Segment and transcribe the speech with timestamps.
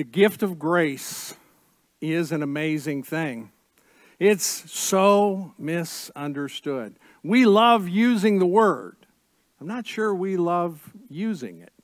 [0.00, 1.34] The gift of grace
[2.00, 3.52] is an amazing thing.
[4.18, 6.96] It's so misunderstood.
[7.22, 8.96] We love using the word.
[9.60, 11.74] I'm not sure we love using it.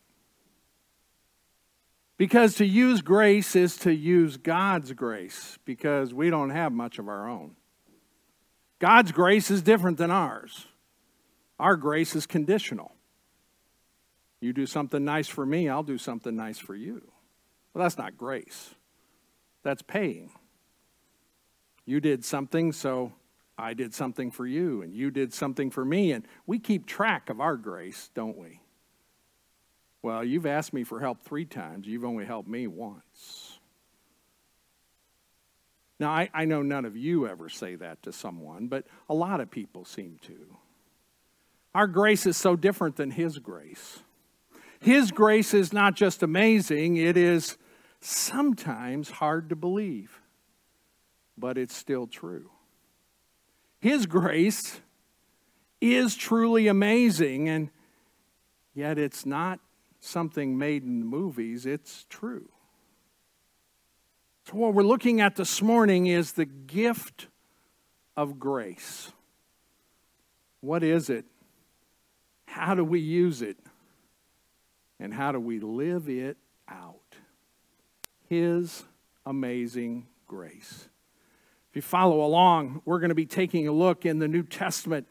[2.17, 7.09] Because to use grace is to use God's grace, because we don't have much of
[7.09, 7.55] our own.
[8.79, 10.67] God's grace is different than ours.
[11.59, 12.93] Our grace is conditional.
[14.41, 17.13] You do something nice for me, I'll do something nice for you.
[17.77, 18.75] Well, that's not grace,
[19.63, 20.31] that's paying.
[21.85, 23.13] You did something, so
[23.59, 27.29] I did something for you, and you did something for me, and we keep track
[27.29, 28.63] of our grace, don't we?
[30.01, 33.59] Well, you've asked me for help three times, you've only helped me once.
[36.01, 39.43] Now, I, I know none of you ever say that to someone, but a lot
[39.43, 40.57] of people seem to.
[41.75, 43.99] Our grace is so different than His grace.
[44.81, 47.59] His grace is not just amazing, it is
[48.07, 50.21] sometimes hard to believe,
[51.37, 52.51] but it's still true.
[53.81, 54.81] His grace
[55.81, 57.71] is truly amazing, and
[58.75, 59.61] yet it's not
[60.01, 62.49] something made in the movies, it's true.
[64.49, 67.27] So, what we're looking at this morning is the gift
[68.17, 69.13] of grace.
[70.61, 71.25] What is it?
[72.47, 73.59] How do we use it?
[75.01, 76.37] And how do we live it
[76.69, 77.06] out?
[78.29, 78.85] His
[79.25, 80.89] amazing grace.
[81.71, 85.07] If you follow along, we're going to be taking a look in the New Testament,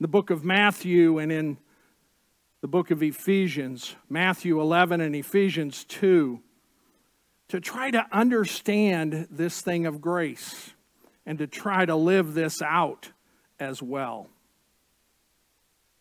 [0.00, 1.58] the book of Matthew, and in
[2.60, 6.40] the book of Ephesians, Matthew 11 and Ephesians 2,
[7.48, 10.74] to try to understand this thing of grace
[11.24, 13.12] and to try to live this out
[13.60, 14.28] as well.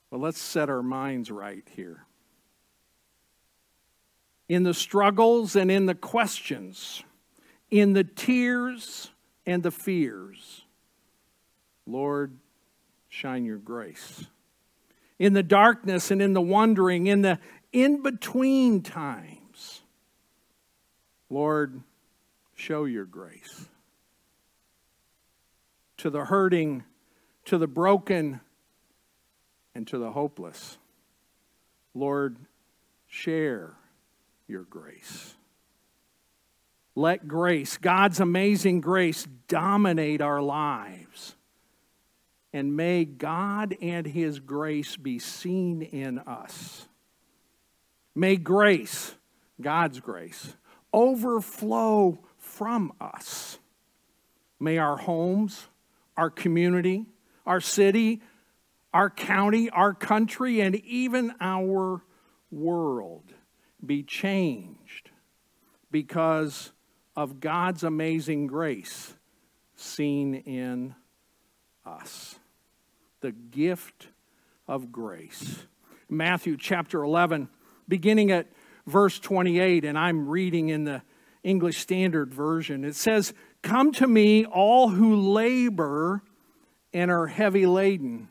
[0.09, 2.06] But let's set our minds right here
[4.49, 7.03] in the struggles and in the questions,
[7.69, 9.11] in the tears
[9.45, 10.63] and the fears.
[11.85, 12.37] Lord,
[13.09, 14.25] shine your grace.
[15.19, 17.39] In the darkness and in the wondering, in the
[17.73, 19.81] in between times,
[21.29, 21.81] Lord,
[22.55, 23.65] show your grace.
[25.97, 26.83] To the hurting,
[27.45, 28.39] to the broken,
[29.73, 30.77] and to the hopeless,
[31.93, 32.37] Lord,
[33.07, 33.76] share
[34.47, 35.35] your grace.
[36.95, 41.35] Let grace, God's amazing grace, dominate our lives.
[42.53, 46.87] And may God and His grace be seen in us.
[48.15, 49.13] May grace,
[49.61, 50.55] God's grace,
[50.91, 53.59] overflow from us.
[54.59, 55.67] May our homes,
[56.15, 57.05] our community,
[57.45, 58.21] our city,
[58.91, 62.01] our county, our country, and even our
[62.49, 63.33] world
[63.85, 65.09] be changed
[65.91, 66.71] because
[67.15, 69.13] of God's amazing grace
[69.75, 70.95] seen in
[71.85, 72.39] us.
[73.21, 74.07] The gift
[74.67, 75.65] of grace.
[76.09, 77.49] Matthew chapter 11,
[77.87, 78.47] beginning at
[78.85, 81.01] verse 28, and I'm reading in the
[81.43, 82.83] English Standard Version.
[82.83, 86.21] It says, Come to me, all who labor
[86.93, 88.29] and are heavy laden.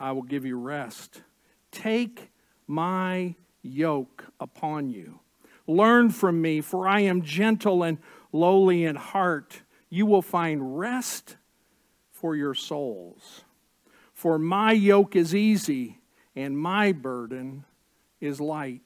[0.00, 1.22] I will give you rest.
[1.70, 2.30] Take
[2.66, 5.20] my yoke upon you.
[5.66, 7.98] Learn from me, for I am gentle and
[8.32, 9.62] lowly in heart.
[9.90, 11.36] You will find rest
[12.10, 13.44] for your souls.
[14.14, 16.00] For my yoke is easy
[16.34, 17.64] and my burden
[18.20, 18.82] is light.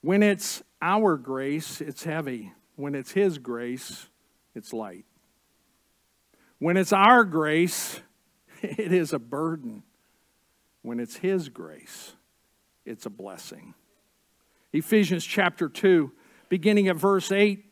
[0.00, 2.52] When it's our grace, it's heavy.
[2.76, 4.08] When it's His grace,
[4.54, 5.04] it's light.
[6.58, 8.00] When it's our grace,
[8.62, 9.82] it is a burden.
[10.82, 12.14] When it's His grace,
[12.84, 13.74] it's a blessing.
[14.72, 16.12] Ephesians chapter 2,
[16.48, 17.64] beginning at verse 8,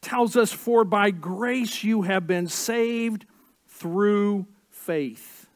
[0.00, 3.24] tells us, For by grace you have been saved
[3.66, 5.46] through faith.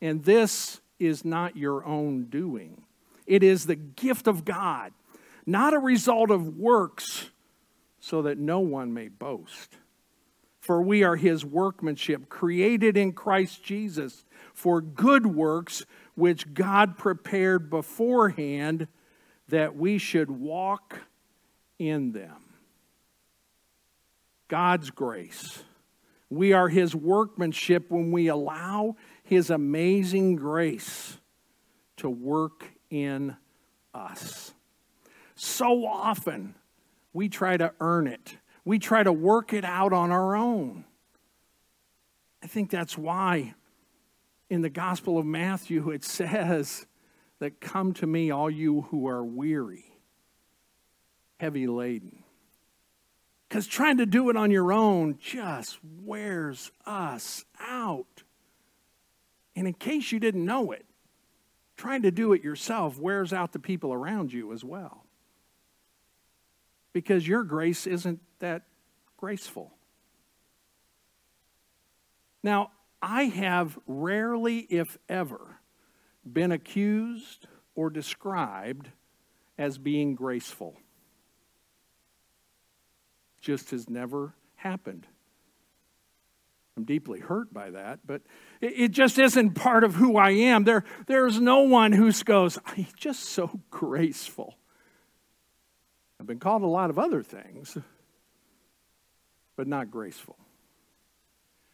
[0.00, 2.82] And this is not your own doing,
[3.26, 4.92] it is the gift of God,
[5.46, 7.30] not a result of works,
[8.00, 9.76] so that no one may boast.
[10.60, 14.24] For we are his workmanship, created in Christ Jesus
[14.54, 15.84] for good works
[16.14, 18.88] which God prepared beforehand
[19.48, 21.00] that we should walk
[21.78, 22.36] in them.
[24.48, 25.62] God's grace.
[26.28, 31.18] We are His workmanship when we allow His amazing grace
[31.98, 33.36] to work in
[33.94, 34.52] us.
[35.34, 36.54] So often,
[37.12, 40.84] we try to earn it, we try to work it out on our own.
[42.42, 43.54] I think that's why
[44.52, 46.84] in the Gospel of Matthew, it says
[47.38, 49.86] that come to me, all you who are weary,
[51.40, 52.22] heavy laden.
[53.48, 58.24] Because trying to do it on your own just wears us out.
[59.56, 60.84] And in case you didn't know it,
[61.78, 65.06] trying to do it yourself wears out the people around you as well.
[66.92, 68.64] Because your grace isn't that
[69.16, 69.72] graceful.
[72.42, 72.70] Now,
[73.02, 75.58] I have rarely, if ever,
[76.24, 78.90] been accused or described
[79.58, 80.76] as being graceful.
[83.40, 85.08] Just has never happened.
[86.76, 88.22] I'm deeply hurt by that, but
[88.60, 90.64] it, just isn't part of who I am.
[90.64, 94.54] There, there's no one who goes, he's just so graceful.
[96.18, 97.76] I've been called a lot of other things,
[99.56, 100.38] but not graceful.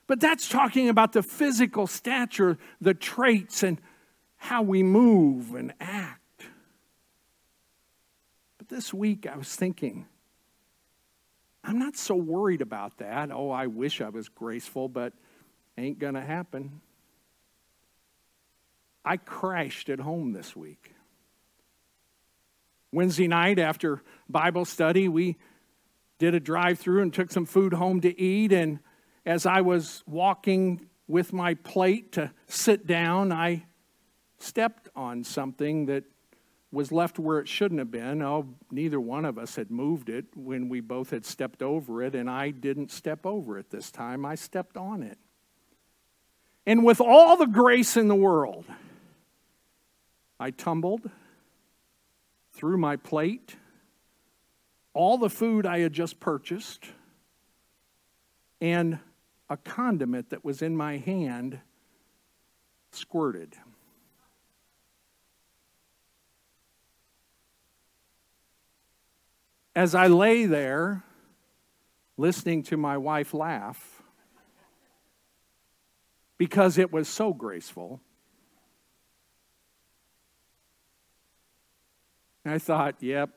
[0.08, 3.81] But that's talking about the physical stature, the traits, and
[4.37, 6.44] how we move and act.
[8.56, 10.06] But this week I was thinking,
[11.62, 13.31] I'm not so worried about that.
[13.31, 15.12] Oh, I wish I was graceful, but
[15.76, 16.81] ain't going to happen.
[19.04, 20.94] I crashed at home this week.
[22.93, 25.37] Wednesday night after Bible study, we
[26.19, 28.52] did a drive through and took some food home to eat.
[28.52, 28.78] And
[29.28, 33.66] as I was walking with my plate to sit down, I
[34.38, 36.04] stepped on something that
[36.72, 38.22] was left where it shouldn't have been.
[38.22, 42.14] Oh, neither one of us had moved it when we both had stepped over it,
[42.14, 44.25] and I didn't step over it this time.
[44.25, 45.19] I stepped on it.
[46.64, 48.64] And with all the grace in the world,
[50.40, 51.10] I tumbled
[52.54, 53.56] through my plate,
[54.94, 56.86] all the food I had just purchased,
[58.62, 59.00] and
[59.50, 61.60] a condiment that was in my hand
[62.92, 63.54] squirted.
[69.74, 71.04] As I lay there
[72.16, 74.02] listening to my wife laugh,
[76.36, 78.00] because it was so graceful,
[82.44, 83.30] I thought, yep,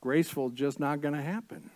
[0.00, 1.70] graceful just not going to happen.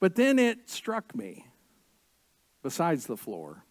[0.00, 1.46] But then it struck me,
[2.62, 3.64] besides the floor,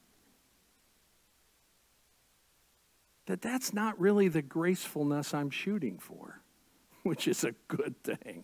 [3.27, 6.41] that that's not really the gracefulness I'm shooting for,
[7.03, 8.43] which is a good thing.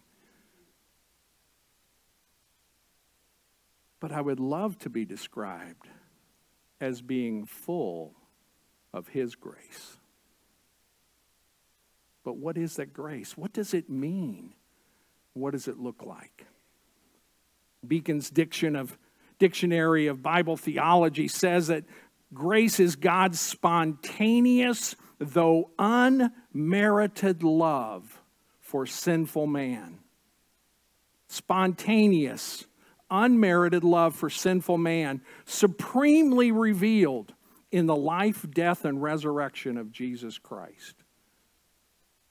[4.00, 5.88] But I would love to be described
[6.81, 8.13] as being full
[8.94, 9.97] of His grace.
[12.24, 13.38] But what is that grace?
[13.38, 14.53] What does it mean?
[15.33, 16.45] What does it look like?
[17.88, 18.97] Beacon's diction of,
[19.39, 21.83] dictionary of Bible theology says that
[22.33, 28.21] grace is God's spontaneous, though unmerited love
[28.59, 30.00] for sinful man.
[31.27, 32.65] Spontaneous,
[33.09, 37.33] unmerited love for sinful man, supremely revealed
[37.71, 40.95] in the life, death, and resurrection of Jesus Christ.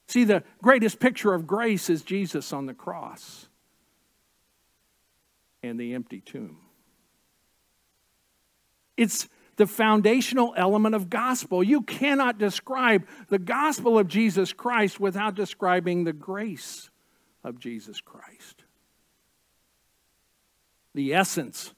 [0.08, 3.48] See, the greatest picture of grace is Jesus on the cross
[5.62, 6.58] and the empty tomb.
[8.96, 11.62] It's the foundational element of gospel.
[11.62, 16.90] You cannot describe the gospel of Jesus Christ without describing the grace
[17.44, 18.64] of Jesus Christ.
[20.94, 21.74] The essence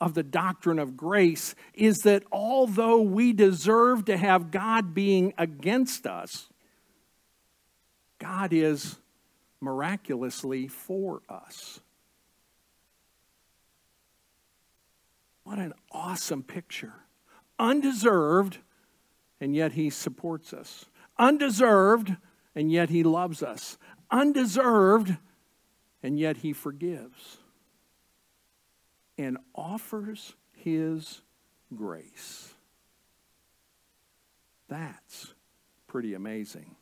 [0.00, 6.06] of the doctrine of grace is that although we deserve to have God being against
[6.06, 6.48] us,
[8.18, 8.96] God is
[9.60, 11.80] miraculously for us.
[15.44, 15.74] What an
[16.16, 16.94] awesome picture.
[17.58, 18.56] Undeserved,
[19.38, 20.86] and yet He supports us.
[21.18, 22.16] Undeserved,
[22.54, 23.76] and yet He loves us.
[24.10, 25.18] Undeserved,
[26.02, 27.36] and yet He forgives
[29.18, 31.20] and offers His
[31.74, 32.54] grace.
[34.68, 35.34] That's
[35.86, 36.76] pretty amazing.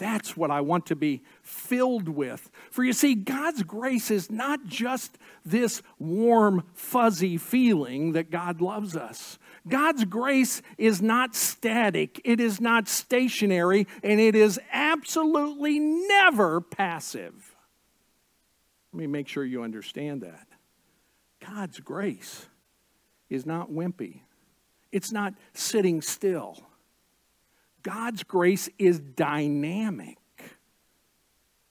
[0.00, 2.50] That's what I want to be filled with.
[2.70, 8.96] For you see, God's grace is not just this warm, fuzzy feeling that God loves
[8.96, 9.38] us.
[9.68, 17.54] God's grace is not static, it is not stationary, and it is absolutely never passive.
[18.94, 20.46] Let me make sure you understand that.
[21.46, 22.46] God's grace
[23.28, 24.22] is not wimpy,
[24.92, 26.69] it's not sitting still.
[27.82, 30.18] God's grace is dynamic,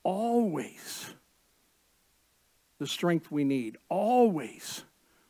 [0.03, 1.13] always
[2.79, 4.85] the strength we need, always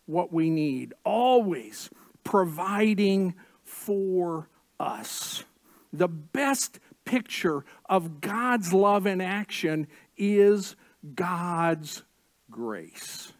[0.05, 1.89] what we need, always
[2.23, 4.47] providing for
[4.79, 5.43] us.
[5.91, 10.75] The best picture of God's love in action is
[11.15, 12.03] God's
[12.51, 13.33] grace.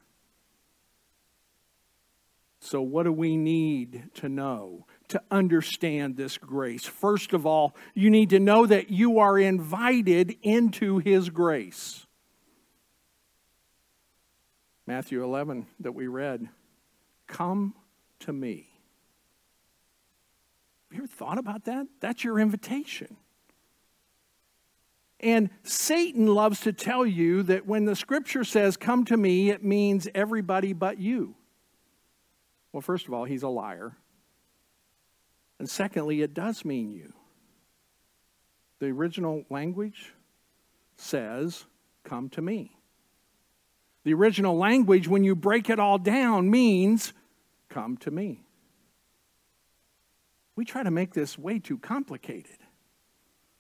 [2.60, 6.86] So, what do we need to know to understand this grace?
[6.86, 12.06] First of all, you need to know that you are invited into His grace.
[14.88, 16.50] Matthew 11 that we read
[17.28, 17.76] Come
[18.22, 18.70] to me.
[20.90, 21.86] Have you ever thought about that?
[22.00, 23.16] That's your invitation.
[25.20, 29.64] And Satan loves to tell you that when the scripture says, Come to me, it
[29.64, 31.36] means everybody but you.
[32.72, 33.96] Well, first of all, he's a liar.
[35.60, 37.14] And secondly, it does mean you.
[38.80, 40.14] The original language
[40.96, 41.66] says,
[42.04, 42.78] Come to me.
[44.06, 47.14] The original language, when you break it all down, means,
[47.68, 48.46] Come to me.
[50.56, 52.58] We try to make this way too complicated.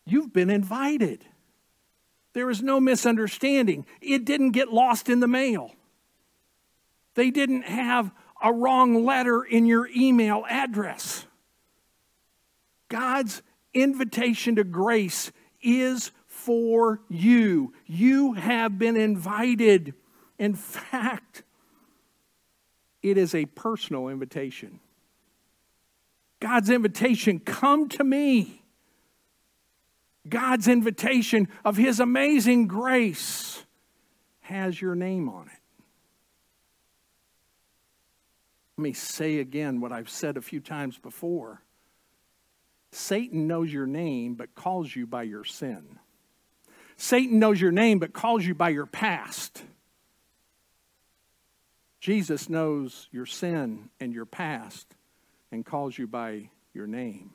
[0.05, 1.23] You've been invited.
[2.33, 3.85] There is no misunderstanding.
[4.01, 5.71] It didn't get lost in the mail.
[7.15, 11.25] They didn't have a wrong letter in your email address.
[12.89, 13.41] God's
[13.73, 15.31] invitation to grace
[15.61, 17.73] is for you.
[17.85, 19.93] You have been invited.
[20.37, 21.43] In fact,
[23.01, 24.79] it is a personal invitation.
[26.39, 28.63] God's invitation come to me.
[30.27, 33.63] God's invitation of His amazing grace
[34.41, 35.59] has your name on it.
[38.77, 41.61] Let me say again what I've said a few times before.
[42.91, 45.99] Satan knows your name but calls you by your sin.
[46.97, 49.63] Satan knows your name but calls you by your past.
[51.99, 54.87] Jesus knows your sin and your past
[55.51, 57.31] and calls you by your name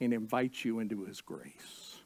[0.00, 1.98] and invites you into his grace.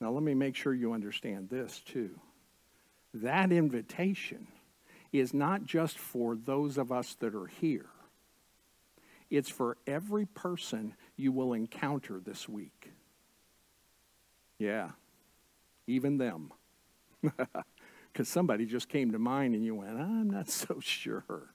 [0.00, 2.10] Now, let me make sure you understand this too.
[3.14, 4.46] That invitation
[5.12, 7.86] is not just for those of us that are here,
[9.30, 12.92] it's for every person you will encounter this week.
[14.58, 14.90] Yeah,
[15.86, 16.52] even them.
[18.12, 21.52] Because somebody just came to mind and you went, I'm not so sure.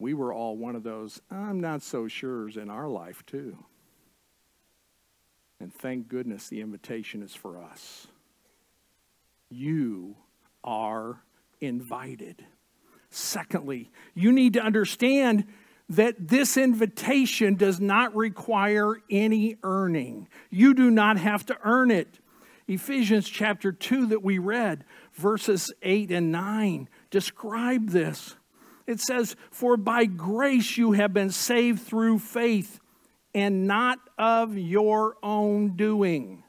[0.00, 3.58] We were all one of those, I'm not so sure's in our life, too.
[5.60, 8.08] And thank goodness the invitation is for us
[9.48, 10.16] you
[10.64, 11.22] are
[11.60, 12.44] invited.
[13.16, 15.46] Secondly, you need to understand
[15.88, 20.28] that this invitation does not require any earning.
[20.50, 22.18] You do not have to earn it.
[22.68, 28.36] Ephesians chapter 2 that we read, verses 8 and 9, describe this.
[28.86, 32.80] It says, For by grace you have been saved through faith,
[33.34, 36.42] and not of your own doing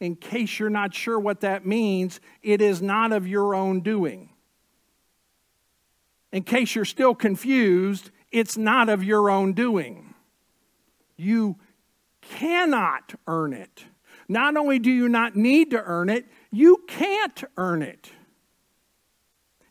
[0.00, 4.30] in case you're not sure what that means, it is not of your own doing.
[6.32, 10.14] In case you're still confused, it's not of your own doing.
[11.16, 11.56] You
[12.20, 13.84] cannot earn it.
[14.28, 18.10] Not only do you not need to earn it, you can't earn it.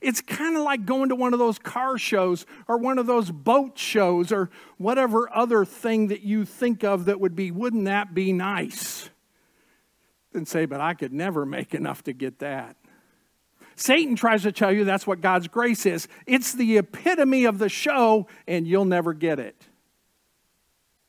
[0.02, 3.32] It's kind of like going to one of those car shows or one of those
[3.32, 8.14] boat shows or whatever other thing that you think of that would be, wouldn't that
[8.14, 9.10] be nice?
[10.38, 12.78] and say, but I could never make enough to get that.
[13.78, 16.08] Satan tries to tell you that's what God's grace is.
[16.26, 19.68] It's the epitome of the show, and you'll never get it.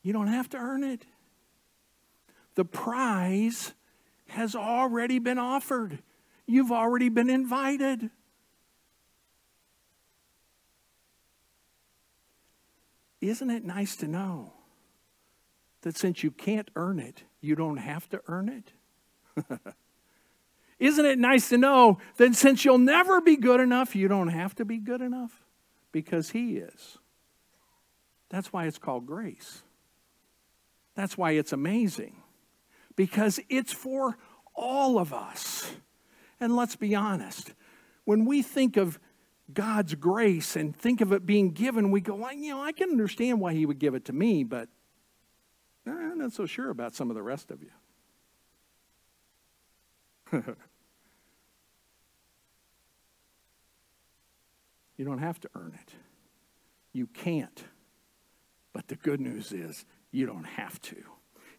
[0.03, 1.03] You don't have to earn it.
[2.53, 3.73] The prize
[4.27, 5.99] has already been offered,
[6.45, 8.11] you've already been invited.
[13.19, 14.53] Isn't it nice to know
[15.81, 19.65] that since you can't earn it, you don't have to earn it?
[20.79, 24.55] Isn't it nice to know that since you'll never be good enough, you don't have
[24.55, 25.43] to be good enough?
[25.91, 26.97] Because He is.
[28.29, 29.63] That's why it's called grace.
[30.95, 32.15] That's why it's amazing.
[32.95, 34.17] Because it's for
[34.55, 35.71] all of us.
[36.39, 37.53] And let's be honest,
[38.05, 38.99] when we think of
[39.53, 42.89] God's grace and think of it being given, we go, well, you know, I can
[42.89, 44.69] understand why He would give it to me, but
[45.85, 47.75] I'm not so sure about some of the rest of you.
[54.99, 55.93] you don't have to earn it.
[56.91, 57.63] You can't.
[58.73, 60.97] But the good news is, you don't have to.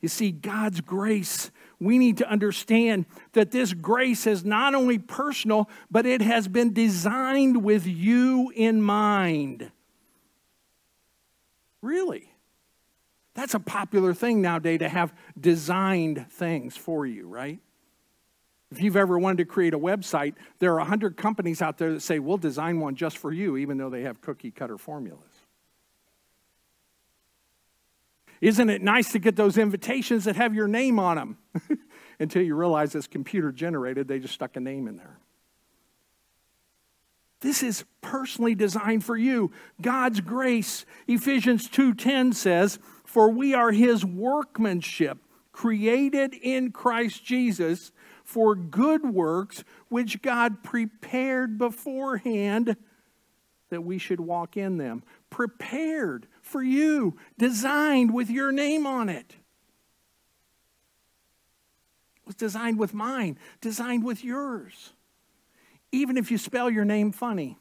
[0.02, 5.70] You see, God's grace, we need to understand that this grace is not only personal,
[5.90, 9.72] but it has been designed with you in mind.
[11.80, 12.34] Really?
[13.32, 17.58] That's a popular thing nowadays to have designed things for you, right?
[18.70, 22.00] If you've ever wanted to create a website, there are 100 companies out there that
[22.00, 25.18] say, we'll design one just for you, even though they have cookie cutter formulas.
[28.40, 31.38] Isn't it nice to get those invitations that have your name on them?
[32.20, 35.18] Until you realize it's computer generated, they just stuck a name in there.
[37.40, 39.50] This is personally designed for you.
[39.80, 40.84] God's grace.
[41.06, 45.18] Ephesians 2:10 says, "For we are his workmanship,
[45.52, 47.92] created in Christ Jesus
[48.30, 52.76] for good works which God prepared beforehand
[53.70, 59.36] that we should walk in them." Prepared for you, designed with your name on it.
[62.16, 64.92] It was designed with mine, designed with yours
[65.92, 67.58] even if you spell your name funny.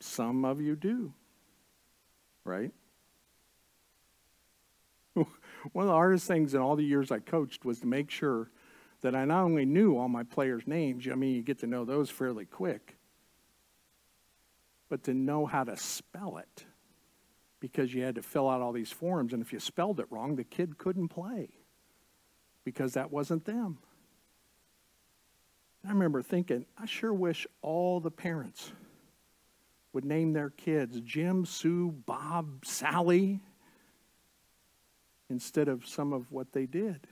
[0.00, 1.12] Some of you do,
[2.44, 2.72] right?
[5.72, 8.50] One of the hardest things in all the years I coached was to make sure
[9.02, 11.84] that I not only knew all my players' names, I mean, you get to know
[11.84, 12.96] those fairly quick,
[14.88, 16.64] but to know how to spell it
[17.60, 19.32] because you had to fill out all these forms.
[19.32, 21.50] And if you spelled it wrong, the kid couldn't play
[22.64, 23.78] because that wasn't them.
[25.84, 28.72] I remember thinking, I sure wish all the parents
[29.92, 33.40] would name their kids Jim, Sue, Bob, Sally,
[35.32, 37.08] instead of some of what they did.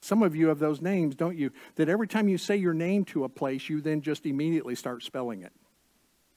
[0.00, 1.50] Some of you have those names, don't you?
[1.76, 5.02] That every time you say your name to a place, you then just immediately start
[5.02, 5.52] spelling it,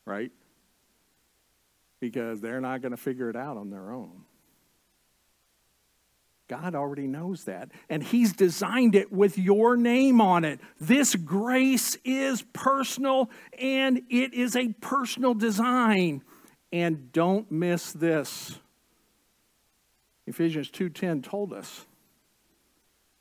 [0.05, 0.31] right?
[1.99, 4.25] Because they're not going to figure it out on their own.
[6.49, 7.71] God already knows that.
[7.89, 10.59] And He's designed it with your name on it.
[10.81, 16.23] This grace is personal and it is a personal design.
[16.73, 18.59] And don't miss this.
[20.27, 21.87] Ephesians 2:10 told us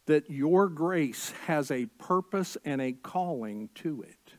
[0.07, 4.35] that your grace has a purpose and a calling to it.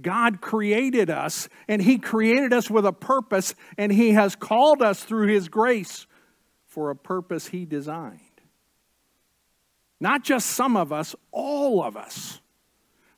[0.00, 5.04] God created us, and He created us with a purpose, and He has called us
[5.04, 6.06] through His grace
[6.66, 8.20] for a purpose He designed.
[10.00, 12.40] Not just some of us, all of us.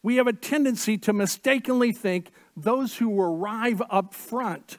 [0.02, 4.79] We have a tendency to mistakenly think those who arrive up front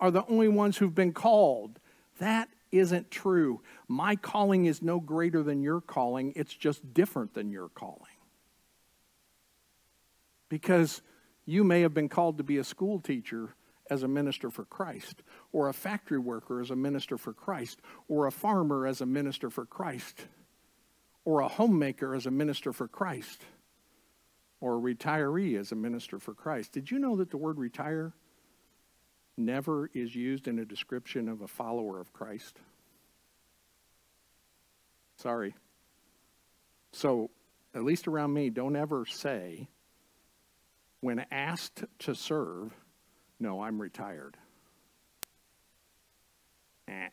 [0.00, 1.78] are the only ones who've been called.
[2.18, 3.60] That isn't true.
[3.88, 8.00] My calling is no greater than your calling, it's just different than your calling.
[10.48, 11.02] Because
[11.44, 13.54] you may have been called to be a school teacher
[13.88, 18.26] as a minister for Christ, or a factory worker as a minister for Christ, or
[18.26, 20.26] a farmer as a minister for Christ,
[21.24, 23.44] or a homemaker as a minister for Christ,
[24.60, 26.72] or a retiree as a minister for Christ.
[26.72, 28.12] Did you know that the word retire
[29.36, 32.58] never is used in a description of a follower of Christ?
[35.16, 35.54] Sorry.
[36.92, 37.30] So,
[37.74, 39.68] at least around me, don't ever say,
[41.00, 42.72] when asked to serve,
[43.38, 44.36] no, I'm retired.
[46.88, 47.08] Eh.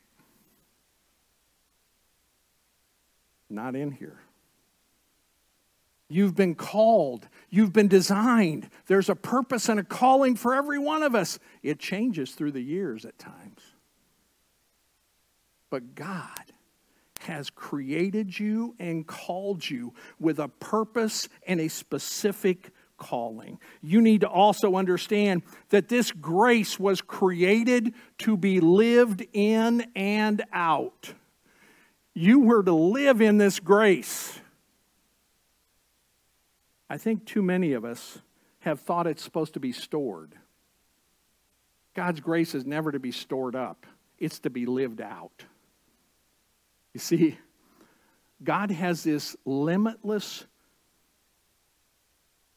[3.49, 4.19] Not in here.
[6.13, 7.28] You've been called.
[7.49, 8.69] You've been designed.
[8.86, 11.39] There's a purpose and a calling for every one of us.
[11.63, 13.62] It changes through the years at times.
[15.71, 16.54] But God
[17.21, 23.58] has created you and called you with a purpose and a specific calling.
[23.82, 30.43] You need to also understand that this grace was created to be lived in and
[30.54, 31.12] out.
[32.13, 34.39] You were to live in this grace.
[36.89, 38.19] I think too many of us
[38.60, 40.36] have thought it's supposed to be stored.
[41.93, 43.86] God's grace is never to be stored up,
[44.19, 45.46] it's to be lived out.
[46.93, 47.38] You see,
[48.43, 50.46] God has this limitless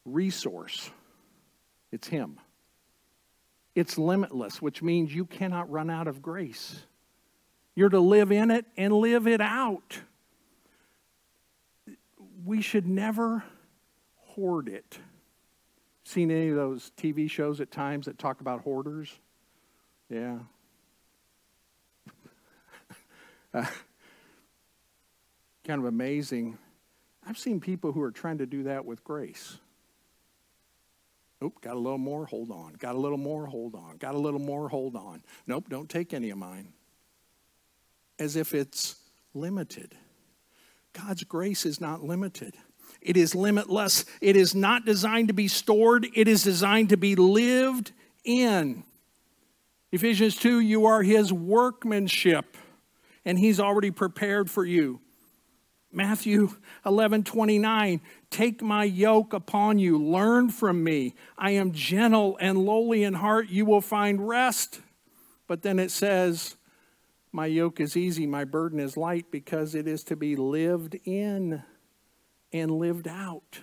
[0.05, 0.91] resource.
[1.91, 2.39] It's Him.
[3.75, 6.83] It's limitless, which means you cannot run out of grace.
[7.75, 9.99] You're to live in it and live it out.
[12.43, 13.43] We should never
[14.37, 14.99] hoard it.
[16.03, 19.19] Seen any of those TV shows at times that talk about hoarders?
[20.09, 20.39] Yeah.
[23.53, 23.65] uh,
[25.65, 26.57] kind of amazing.
[27.27, 29.57] I've seen people who are trying to do that with grace.
[31.41, 32.73] Nope, got a little more, hold on.
[32.73, 33.97] Got a little more, hold on.
[33.97, 35.23] Got a little more, hold on.
[35.45, 36.73] Nope, don't take any of mine.
[38.17, 38.95] As if it's
[39.33, 39.95] limited.
[40.93, 42.55] God's grace is not limited.
[43.01, 44.05] It is limitless.
[44.21, 47.91] It is not designed to be stored, it is designed to be lived
[48.23, 48.83] in.
[49.91, 52.57] Ephesians 2 you are his workmanship,
[53.23, 54.99] and he's already prepared for you.
[55.91, 56.49] Matthew
[56.85, 61.15] 11, 29, take my yoke upon you, learn from me.
[61.37, 64.81] I am gentle and lowly in heart, you will find rest.
[65.47, 66.57] But then it says,
[67.31, 71.63] My yoke is easy, my burden is light, because it is to be lived in
[72.53, 73.61] and lived out.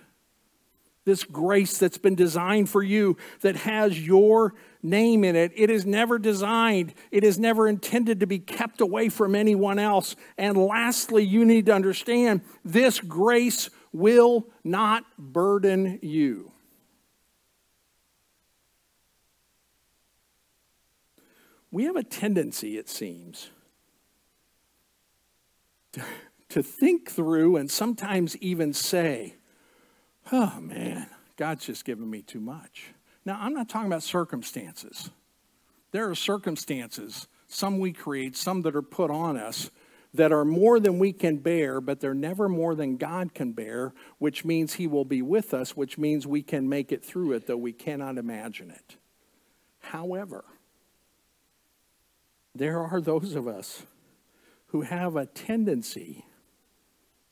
[1.05, 5.85] This grace that's been designed for you, that has your name in it, it is
[5.85, 10.15] never designed, it is never intended to be kept away from anyone else.
[10.37, 16.51] And lastly, you need to understand this grace will not burden you.
[21.71, 23.49] We have a tendency, it seems,
[26.55, 29.35] to, think through and sometimes even say,
[30.31, 32.93] oh man, God's just given me too much.
[33.25, 35.09] Now, I'm not talking about circumstances.
[35.91, 39.69] There are circumstances, some we create, some that are put on us,
[40.13, 43.93] that are more than we can bear, but they're never more than God can bear,
[44.17, 47.47] which means He will be with us, which means we can make it through it,
[47.47, 48.95] though we cannot imagine it.
[49.79, 50.45] However,
[52.53, 53.83] there are those of us
[54.67, 56.23] who have a tendency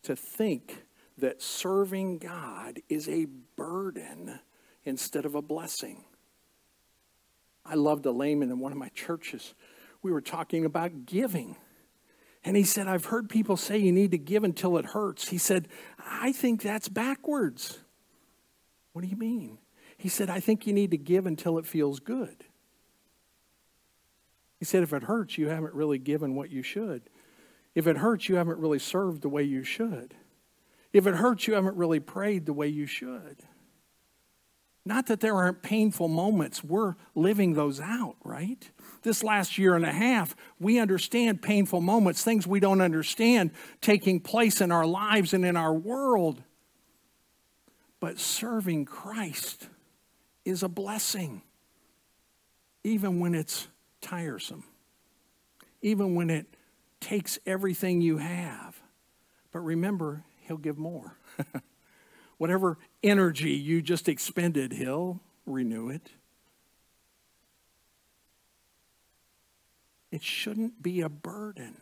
[0.03, 0.85] to think
[1.17, 4.39] that serving God is a burden
[4.83, 6.03] instead of a blessing.
[7.65, 9.53] I loved a layman in one of my churches.
[10.01, 11.55] We were talking about giving.
[12.43, 15.29] And he said, I've heard people say you need to give until it hurts.
[15.29, 17.79] He said, I think that's backwards.
[18.91, 19.59] What do you mean?
[19.97, 22.43] He said, I think you need to give until it feels good.
[24.59, 27.09] He said, if it hurts, you haven't really given what you should.
[27.75, 30.13] If it hurts, you haven't really served the way you should.
[30.91, 33.37] If it hurts, you haven't really prayed the way you should.
[34.85, 38.69] Not that there aren't painful moments, we're living those out, right?
[39.01, 44.19] This last year and a half, we understand painful moments, things we don't understand taking
[44.19, 46.43] place in our lives and in our world.
[48.01, 49.69] But serving Christ
[50.43, 51.43] is a blessing,
[52.83, 53.69] even when it's
[54.01, 54.65] tiresome,
[55.81, 56.45] even when it
[57.03, 58.81] takes everything you have.
[59.51, 61.17] But remember, He'll give more.
[62.37, 66.09] Whatever energy you just expended, He'll renew it.
[70.11, 71.77] It shouldn't be a burden.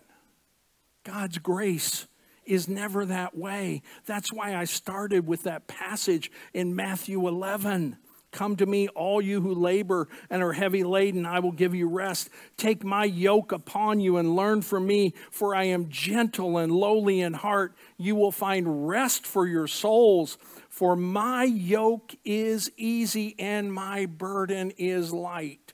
[1.04, 2.08] God's grace
[2.46, 3.82] is never that way.
[4.06, 7.98] That's why I started with that passage in Matthew 11.
[8.32, 11.90] Come to me, all you who labor and are heavy laden, I will give you
[11.90, 12.30] rest.
[12.56, 17.20] Take my yoke upon you and learn from me, for I am gentle and lowly
[17.20, 17.76] in heart.
[17.98, 20.38] You will find rest for your souls.
[20.70, 25.74] For my yoke is easy and my burden is light.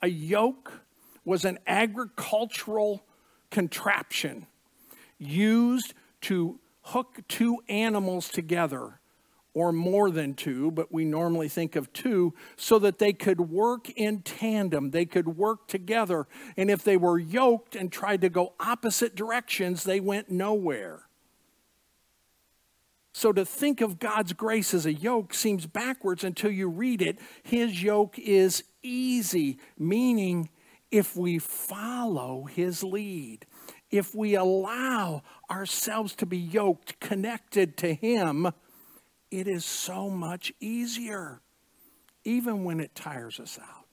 [0.00, 0.72] A yoke
[1.26, 3.04] was an agricultural
[3.50, 4.46] contraption
[5.18, 8.98] used to hook two animals together
[9.54, 13.90] or more than two, but we normally think of two, so that they could work
[13.90, 14.90] in tandem.
[14.90, 16.26] They could work together.
[16.56, 21.02] And if they were yoked and tried to go opposite directions, they went nowhere.
[23.12, 27.18] So to think of God's grace as a yoke seems backwards until you read it.
[27.42, 30.48] His yoke is easy, meaning
[30.90, 33.44] if we follow his lead,
[33.90, 38.50] if we allow ourselves to be yoked, connected to him,
[39.32, 41.40] it is so much easier,
[42.22, 43.86] even when it tires us out,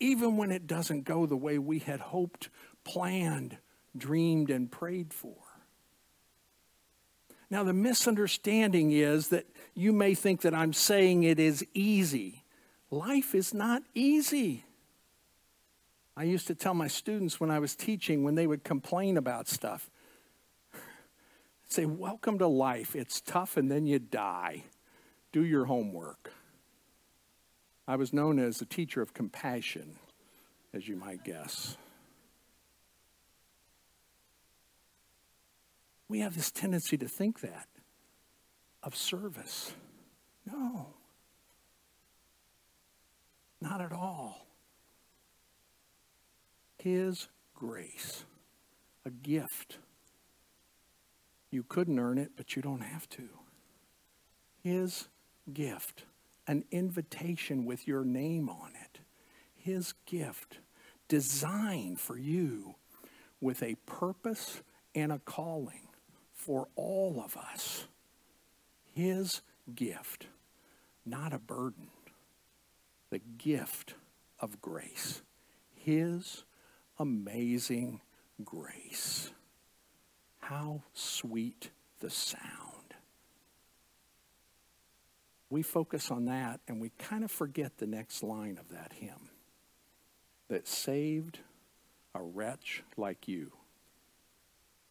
[0.00, 2.48] even when it doesn't go the way we had hoped,
[2.82, 3.56] planned,
[3.96, 5.36] dreamed, and prayed for.
[7.48, 12.44] Now, the misunderstanding is that you may think that I'm saying it is easy.
[12.90, 14.64] Life is not easy.
[16.16, 19.48] I used to tell my students when I was teaching, when they would complain about
[19.48, 19.89] stuff,
[21.70, 22.96] Say, Welcome to life.
[22.96, 24.64] It's tough and then you die.
[25.32, 26.32] Do your homework.
[27.86, 29.96] I was known as a teacher of compassion,
[30.74, 31.76] as you might guess.
[36.08, 37.68] We have this tendency to think that
[38.82, 39.72] of service.
[40.44, 40.94] No,
[43.60, 44.46] not at all.
[46.78, 48.24] His grace,
[49.04, 49.78] a gift
[51.50, 53.28] you couldn't earn it, but you don't have to.
[54.62, 55.08] His
[55.52, 56.04] gift,
[56.46, 59.00] an invitation with your name on it.
[59.56, 60.58] His gift,
[61.08, 62.76] designed for you
[63.40, 64.62] with a purpose
[64.94, 65.88] and a calling
[66.32, 67.86] for all of us.
[68.92, 69.40] His
[69.74, 70.26] gift,
[71.04, 71.88] not a burden.
[73.10, 73.94] The gift
[74.38, 75.22] of grace.
[75.74, 76.44] His
[76.98, 78.00] amazing
[78.44, 79.30] grace.
[80.50, 82.96] How sweet the sound.
[85.48, 89.30] We focus on that and we kind of forget the next line of that hymn
[90.48, 91.38] that saved
[92.16, 93.52] a wretch like you.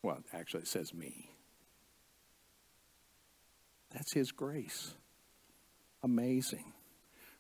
[0.02, 1.30] Well, actually, it says me.
[3.91, 4.93] That's His grace.
[6.02, 6.72] Amazing.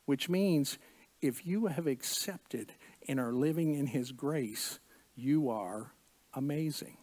[0.03, 0.77] Which means
[1.21, 2.73] if you have accepted
[3.07, 4.79] and are living in His grace,
[5.15, 5.93] you are
[6.33, 6.97] amazing.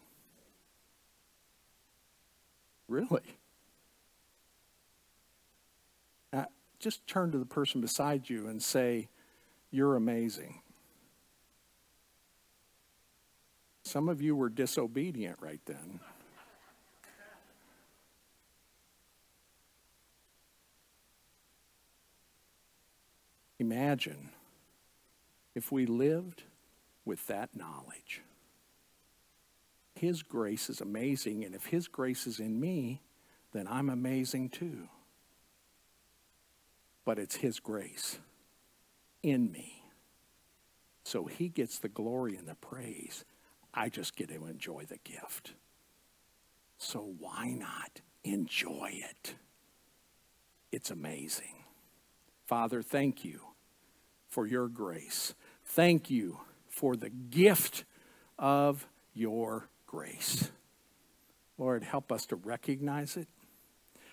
[2.89, 3.39] Really?
[6.33, 6.45] Uh,
[6.79, 9.09] just turn to the person beside you and say,
[9.71, 10.61] You're amazing.
[13.85, 16.01] Some of you were disobedient right then.
[23.59, 24.31] Imagine
[25.55, 26.43] if we lived
[27.05, 28.21] with that knowledge.
[29.97, 33.01] His grace is amazing, and if His grace is in me,
[33.53, 34.89] then I'm amazing too.
[37.07, 38.19] But it's His grace
[39.23, 39.83] in me.
[41.03, 43.25] So He gets the glory and the praise.
[43.73, 45.55] I just get to enjoy the gift.
[46.77, 49.35] So why not enjoy it?
[50.73, 51.65] It's amazing.
[52.45, 53.41] Father, thank you
[54.29, 55.35] for your grace.
[55.65, 57.85] Thank you for the gift
[58.39, 60.51] of your grace.
[61.59, 63.29] Lord, help us to recognize it.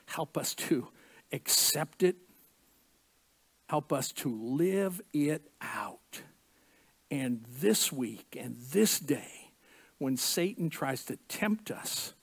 [0.06, 0.88] Help us to
[1.32, 2.16] accept it.
[3.68, 6.22] Help us to live it out.
[7.10, 9.52] And this week and this day,
[9.98, 12.14] when Satan tries to tempt us,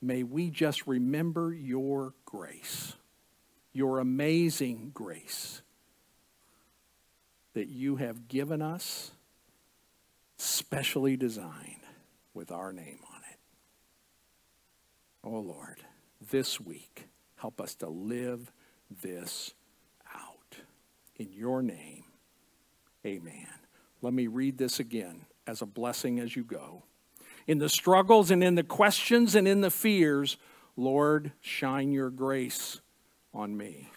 [0.00, 2.94] may we just remember your grace,
[3.72, 5.62] your amazing grace
[7.54, 9.12] that you have given us,
[10.36, 11.85] specially designed
[12.36, 13.38] with our name on it.
[15.24, 15.82] Oh Lord,
[16.30, 18.52] this week, help us to live
[19.02, 19.54] this
[20.14, 20.58] out.
[21.16, 22.04] In your name,
[23.04, 23.48] amen.
[24.02, 26.84] Let me read this again as a blessing as you go
[27.46, 30.36] in the struggles and in the questions and in the fears,
[30.76, 32.80] Lord, shine your grace
[33.32, 33.90] on me.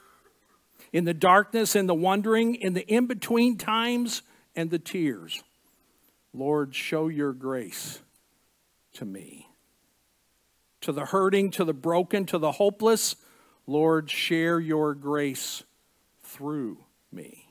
[0.94, 4.22] In the darkness and the wondering, in the in between times
[4.56, 5.44] and the tears,
[6.34, 8.00] Lord, show your grace
[8.94, 9.48] to me.
[10.82, 13.16] To the hurting, to the broken, to the hopeless,
[13.68, 15.64] Lord, share your grace
[16.24, 16.78] through
[17.12, 17.46] me.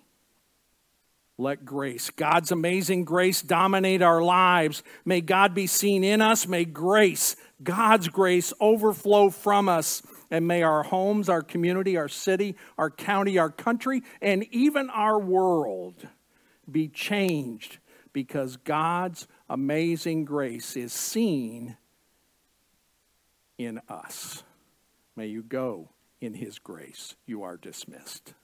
[1.41, 4.83] Let grace, God's amazing grace, dominate our lives.
[5.05, 6.49] May God be seen in us.
[6.49, 10.03] May grace, God's grace, overflow from us.
[10.33, 15.19] And may our homes, our community, our city, our county, our country, and even our
[15.19, 16.09] world
[16.71, 17.79] be changed
[18.13, 21.77] because God's amazing grace is seen
[23.57, 24.43] in us.
[25.17, 27.15] May you go in his grace.
[27.27, 28.35] You are dismissed.